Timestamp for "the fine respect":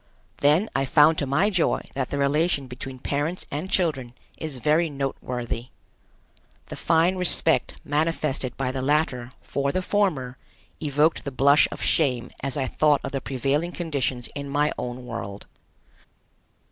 6.69-7.79